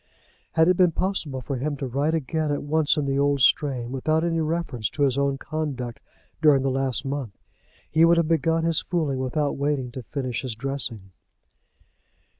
[0.53, 3.91] Had it been possible for him to write again at once in the old strain,
[3.91, 5.99] without any reference to his own conduct
[6.41, 7.37] during the last month,
[7.87, 11.11] he would have begun his fooling without waiting to finish his dressing.